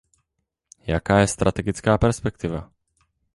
Jaká 0.87 1.19
je 1.19 1.27
strategická 1.27 1.97
perspektiva? 1.97 2.71